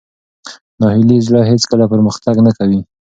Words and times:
ناهیلي 0.79 1.17
زړه 1.27 1.41
هېڅکله 1.51 1.85
پرمختګ 1.93 2.35
نه 2.45 2.51
کوي. 2.57 2.79